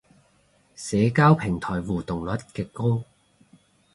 [0.75, 3.03] 社交平台互動率極高